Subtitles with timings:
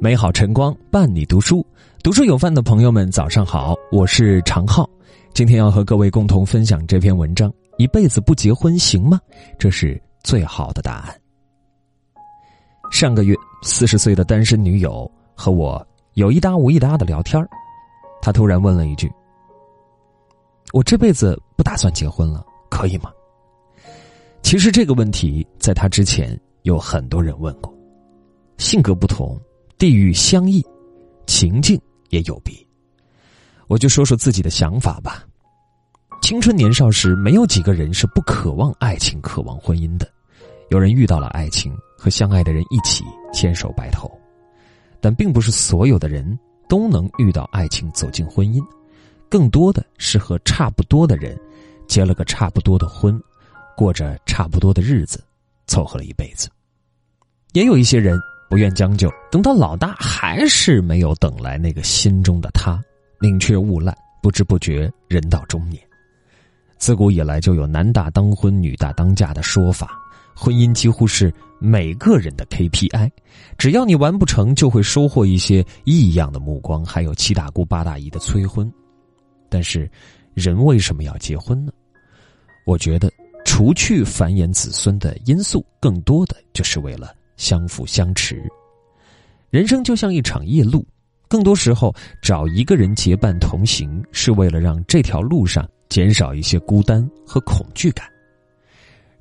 [0.00, 1.66] 美好晨光伴你读书，
[2.04, 4.88] 读书有范的朋友们，早上好，我是常浩。
[5.34, 9.18] 今天要和各位共同分享这篇文章：一辈子不结婚行吗？
[9.58, 11.20] 这是最好的答案。
[12.92, 15.84] 上个月，四十岁的单身女友和我
[16.14, 17.44] 有一搭无一搭的聊天
[18.22, 19.12] 她突然问了一句
[20.72, 23.10] ：“我这辈子不打算结婚了，可以吗？”
[24.42, 27.74] 其实这个问题在她之前有很多人问过，
[28.58, 29.36] 性格不同。
[29.78, 30.60] 地域相异，
[31.24, 32.52] 情境也有别。
[33.68, 35.24] 我就说说自己的想法吧。
[36.20, 40.10] 青春年少时，没有几个人是不渴望爱情、渴望婚姻的。
[40.70, 44.10] 有人遇到了爱情，和相爱的人一起牵手白头，
[45.00, 46.36] 但并不是所有的人
[46.68, 48.60] 都能遇到爱情、走进婚姻。
[49.28, 51.38] 更多的是和差不多的人
[51.86, 53.16] 结了个差不多的婚，
[53.76, 55.22] 过着差不多的日子，
[55.68, 56.48] 凑合了一辈子。
[57.52, 58.18] 也有一些人。
[58.48, 62.82] 不愿将就，等到老大还是没有等来那个心中的他，
[63.20, 65.82] 宁缺毋滥，不知不觉人到中年。
[66.78, 69.98] 自古以来就有男大当婚、女大当嫁的说法，
[70.34, 73.10] 婚姻几乎是每个人的 KPI，
[73.58, 78.72] 只要你完不成，就会收获一些异样的目光，还有七大姑八大姨的催婚。
[79.50, 79.90] 但是，
[80.34, 81.72] 人为什么要结婚呢？
[82.64, 83.12] 我觉得，
[83.44, 87.14] 除去繁衍子孙的因素，更多的就是为了。
[87.38, 88.42] 相辅相持，
[89.48, 90.86] 人生就像一场夜路，
[91.28, 98.06] 更多时候找一个人结伴同行，是为了让这条路上减少一些孤单和恐惧感。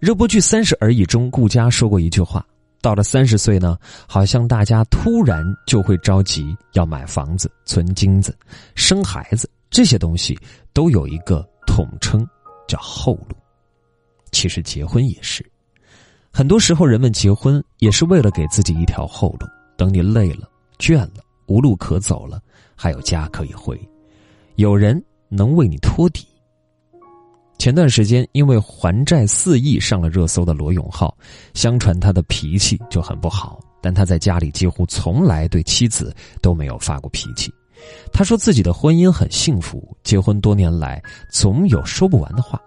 [0.00, 2.44] 热播剧《三十而已》中，顾佳说过一句话
[2.82, 8.36] ：“到了三十岁呢，好像大家突然就会着急要买房子、存金子、
[8.74, 10.38] 生孩子，这些东西
[10.72, 12.26] 都有一个统称，
[12.66, 13.36] 叫后路。
[14.32, 15.44] 其实结婚也是。”
[16.36, 19.46] 很多时候，人们结婚也是为了给自己一条后路。
[19.74, 20.46] 等你累了、
[20.78, 22.42] 倦了、无路可走了，
[22.74, 23.80] 还有家可以回，
[24.56, 26.26] 有人能为你托底。
[27.56, 31.16] 前段时间，因为还债四亿上了热搜的罗永浩，
[31.54, 37.50] 相传他的脾气就很不好，但他在家里几乎从来对妻子都没有发过脾气。
[38.12, 41.02] 他说自己的婚姻很幸福，结婚多年来
[41.32, 42.60] 总有说不完的话。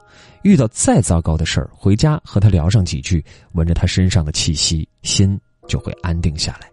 [0.43, 3.23] 遇到再糟糕的事儿，回家和他聊上几句，
[3.53, 6.69] 闻着他身上的气息，心就会安定下来。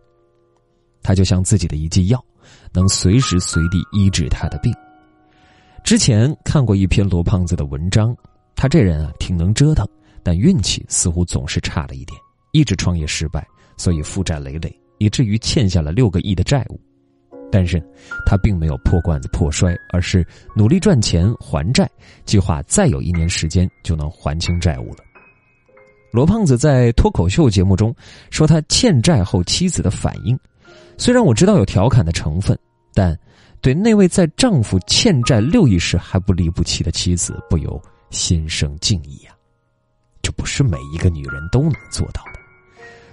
[1.02, 2.24] 他就像自己的一剂药，
[2.72, 4.72] 能随时随地医治他的病。
[5.84, 8.16] 之前看过一篇罗胖子的文章，
[8.54, 9.86] 他这人啊挺能折腾，
[10.22, 12.18] 但运气似乎总是差了一点，
[12.52, 13.46] 一直创业失败，
[13.76, 16.80] 所以负债累累，以至于欠下了六个亿的债务。
[17.56, 17.82] 但是，
[18.26, 20.22] 他并没有破罐子破摔，而是
[20.54, 21.90] 努力赚钱还债，
[22.26, 24.98] 计划再有一年时间就能还清债务了。
[26.12, 27.96] 罗胖子在脱口秀节目中
[28.28, 30.38] 说，他欠债后妻子的反应，
[30.98, 32.58] 虽然我知道有调侃的成分，
[32.92, 33.18] 但
[33.62, 37.80] 对那位在丈夫欠债六亿时还不离不弃的妻子，不由
[38.10, 39.32] 心生敬意啊！
[40.20, 42.38] 这不是每一个女人都能做到的。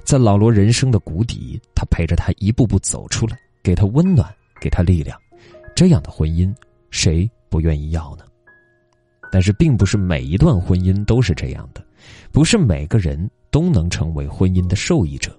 [0.03, 3.37] 在老罗人生的谷底，他陪着他一步步走出来。
[3.63, 4.29] 给他温暖，
[4.59, 5.17] 给他力量，
[5.73, 6.53] 这样的婚姻
[6.91, 8.25] 谁不愿意要呢？
[9.31, 11.83] 但是，并不是每一段婚姻都是这样的，
[12.31, 15.35] 不是每个人都能成为婚姻的受益者。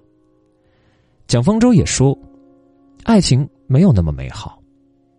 [1.27, 2.17] 蒋方舟也说，
[3.03, 4.61] 爱情没有那么美好，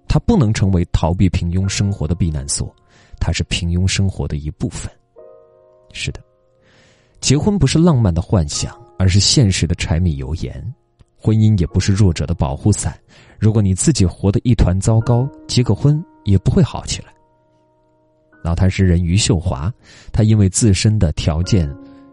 [0.07, 2.75] 它不能成为逃避平庸生活的避难所，
[3.19, 4.93] 它是平庸生活的一部分。
[5.93, 6.21] 是的，
[7.21, 10.75] 结婚不是浪漫的幻想，而是现实的柴米油盐。
[11.27, 12.97] 婚姻也不是弱者的保护伞，
[13.37, 17.13] 如果你自己活得一团糟糕，结个婚也不会好起来。
[18.45, 19.73] 老太诗人余秀华，
[20.13, 21.69] 他因为自身的条件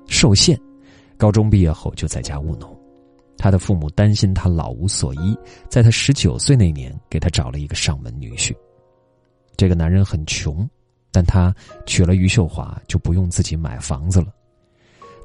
[0.07, 0.59] 受限，
[1.16, 2.75] 高中毕业后就在家务农。
[3.38, 5.38] 他的父母担心他老无所依，
[5.69, 8.52] 在他十九岁那年给他找了一个上门女婿。
[9.56, 10.68] 这个男人很穷，
[11.12, 11.53] 但他
[11.85, 14.34] 娶了余秀华就不用自己买房子了。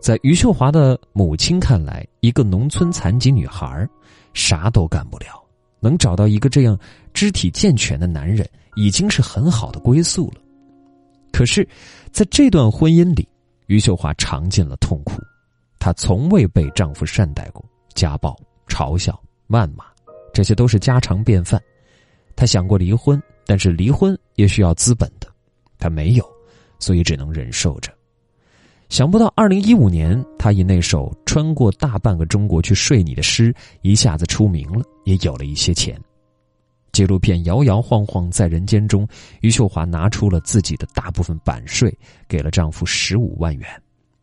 [0.00, 3.86] 在余秀华的母亲看来，一个农村残疾女孩
[4.32, 5.42] 啥都干不了，
[5.80, 6.78] 能找到一个这样
[7.12, 10.40] 肢体健全的男人，已经是很好的归宿了。
[11.32, 11.68] 可是，
[12.10, 13.28] 在这段婚姻里，
[13.66, 15.20] 余秀华尝尽了痛苦。
[15.78, 18.36] 她从未被丈夫善待过，家暴、
[18.66, 19.84] 嘲笑、谩骂，
[20.32, 21.60] 这些都是家常便饭。
[22.34, 25.28] 她想过离婚，但是离婚也需要资本的，
[25.78, 26.24] 她没有，
[26.78, 27.92] 所以只能忍受着。
[28.88, 36.00] 想不到，二零一五年，他以那首《穿过大半个中国去睡你》的诗一下子出名了，也有了一些钱。
[36.90, 39.06] 纪录片《摇摇晃晃在人间》中，
[39.42, 41.96] 余秀华拿出了自己的大部分版税，
[42.26, 43.68] 给了丈夫十五万元，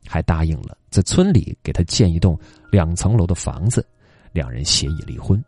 [0.07, 2.37] 还答应了在村里给他建一栋
[2.71, 3.85] 两层楼的房子，
[4.33, 5.41] 两人协议离婚。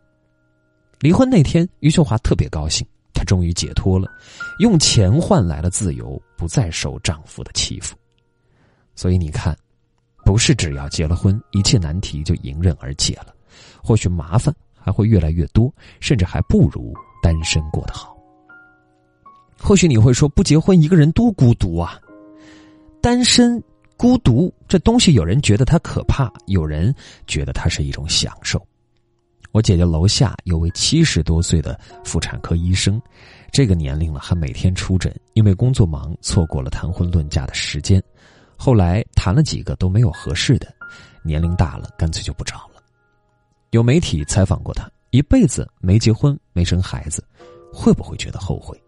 [1.00, 4.08] 离婚那天，余秀华特别高兴，她终于解脱了，
[4.60, 7.96] 用钱换来了自由，不再受丈夫的欺负。
[8.98, 9.56] 所以你看，
[10.24, 13.32] 不是只要结了婚，一切难题就迎刃而解了，
[13.80, 16.92] 或许麻烦还会越来越多，甚至还不如
[17.22, 18.18] 单身过得好。
[19.56, 21.96] 或许你会说，不结婚一个人多孤独啊！
[23.00, 23.62] 单身
[23.96, 26.92] 孤独这东西，有人觉得它可怕，有人
[27.28, 28.60] 觉得它是一种享受。
[29.52, 33.00] 我姐姐楼下有位七十多岁的妇产科医生，
[33.52, 38.02] 这个年龄了还每天出诊，因为工作忙错过了谈婚论嫁的时间。
[38.58, 40.66] 后来谈了几个都没有合适的，
[41.22, 42.82] 年龄大了干脆就不找了。
[43.70, 47.24] 有媒体采访过他，一辈子没结婚没生孩子，
[47.72, 48.78] 会不会觉得后悔？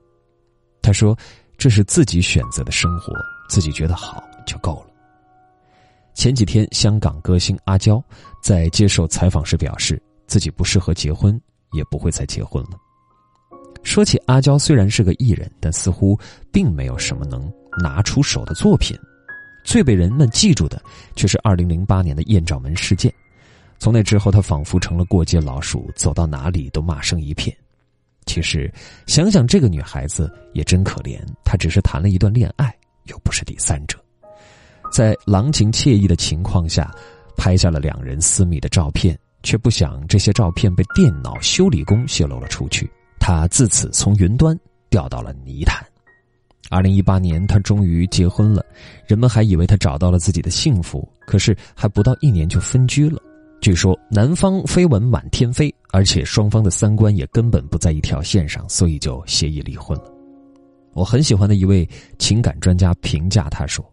[0.83, 1.17] 他说
[1.57, 3.15] ：“这是自己选择的生活，
[3.49, 4.91] 自己觉得好就够了。”
[6.13, 8.03] 前几天，香港歌星阿娇
[8.43, 10.03] 在接受采访时表示。
[10.31, 11.37] 自己不适合结婚，
[11.73, 12.79] 也不会再结婚了。
[13.83, 16.17] 说起阿娇，虽然是个艺人，但似乎
[16.53, 17.53] 并没有什么能
[17.83, 18.97] 拿出手的作品。
[19.65, 20.83] 最被人们记住的，
[21.17, 23.13] 却是二零零八年的艳照门事件。
[23.79, 27.57] 从那之后，她仿佛成了过街老鼠，走到哪里都骂声一片。
[28.27, 28.73] 其实，
[29.07, 32.75] 想想这个女孩子也真可怜，她只是谈了一段恋爱，
[33.05, 33.99] 又不是第三者，
[34.93, 36.95] 在郎情妾意的情况下，
[37.37, 39.19] 拍下了两人私密的照片。
[39.43, 42.87] 却不想这些照片被电脑修理工泄露了出去，
[43.19, 44.55] 他自此从云端
[44.91, 45.83] 掉到了泥潭。
[46.71, 48.65] 二零一八年，他终于结婚了，
[49.07, 53.21] 人们还以为他找到了自己的幸福，可是还不到一年就分居了。
[53.61, 60.05] 据说男方绯闻满天飞，而且双方的三观也根本不在一条线上，所以就协议离婚了。
[60.95, 61.87] 我很喜欢的一位
[62.19, 63.85] 情感专家评价他说：“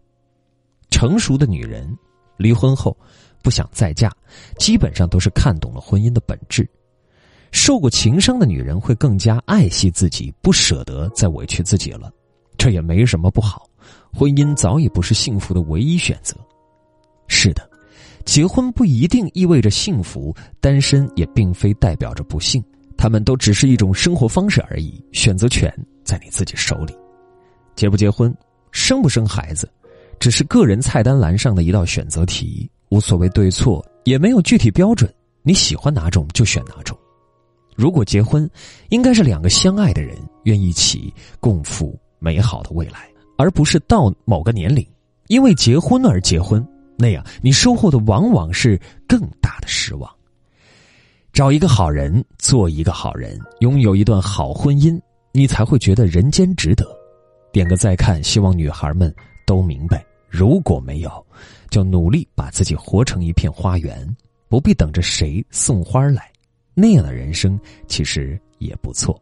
[0.90, 1.92] 成熟的女人，
[2.38, 2.96] 离婚后。”
[3.40, 4.12] 不想再嫁，
[4.58, 6.68] 基本上都是看懂了婚姻的本质。
[7.52, 12.12] 受过情伤的女人会更加爱惜自己，不舍得再委屈自己了。
[12.58, 13.66] 这也没什么不好。
[14.12, 16.36] 婚姻早已不是幸福的唯一选择。
[17.28, 17.70] 是的，
[18.24, 22.62] 结婚不一定意味着幸福，单身也并非代表着不幸。
[22.96, 25.72] 他们都只是一种生活方式而已，选择权
[26.02, 26.92] 在你自己手里。
[27.76, 28.36] 结不结婚，
[28.72, 29.70] 生不生孩子，
[30.18, 32.68] 只是个人菜单栏上的一道选择题。
[32.88, 35.08] 无所谓对错，也没有具体标准。
[35.42, 36.98] 你喜欢哪种就选哪种。
[37.76, 38.50] 如果结婚，
[38.88, 44.86] 应该是两个相爱的人愿意一起共赴美好的未来，而不是到某个年龄
[45.28, 46.66] 因为结婚而结婚。
[46.96, 50.10] 那样你收获的往往是更大的失望。
[51.32, 55.00] 找一个好人，做一个好人，拥有一段好婚姻，
[55.30, 56.84] 你才会觉得人间值得。
[57.52, 59.14] 点个再看，希望女孩们
[59.46, 60.04] 都明白。
[60.28, 61.26] 如果没有，
[61.70, 64.16] 就努力把自己活成一片花园，
[64.48, 66.30] 不必等着谁送花来，
[66.74, 69.20] 那样的人生其实也不错。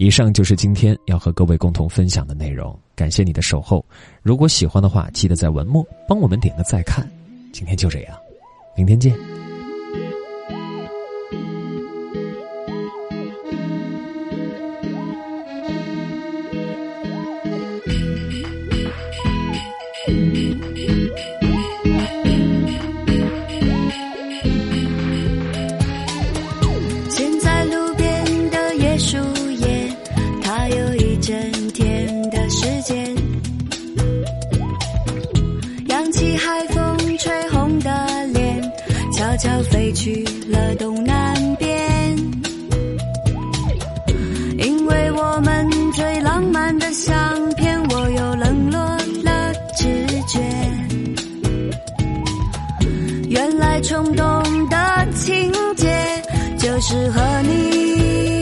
[0.00, 3.84] 以上就是今天要和各位共同分享的内容，感谢你的守候。
[4.22, 7.06] 如果喜欢的话，记得在文末帮我们点个再看。
[7.52, 8.16] 今天就这样，
[8.74, 9.14] 明天见。
[39.40, 42.14] 悄悄飞去了东南边，
[44.58, 48.78] 因为我们最浪漫的相片，我又冷落
[49.24, 50.40] 了直觉。
[53.30, 56.22] 原来冲动的情节，
[56.58, 58.39] 就是和你。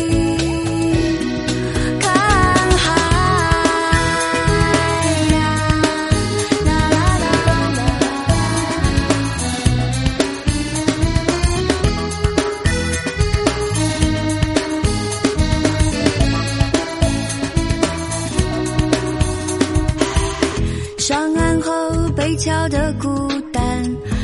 [22.38, 23.62] 悄悄的孤单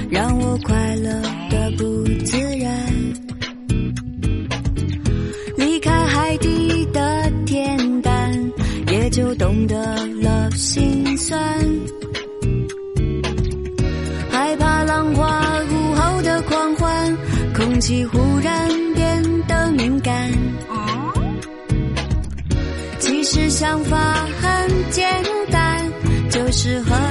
[0.08, 1.10] 让我快乐
[1.50, 2.72] 的不自然，
[5.56, 7.00] 离开海底的
[7.44, 8.52] 恬淡，
[8.92, 11.36] 也就懂得了心酸。
[14.30, 17.18] 害怕浪花午后的狂欢，
[17.52, 20.30] 空气忽然变得敏感。
[23.00, 25.04] 其实想法很简
[25.50, 25.92] 单，
[26.30, 27.03] 就是和。